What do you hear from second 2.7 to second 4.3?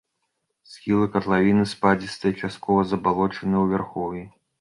забалочаныя ў вярхоўі.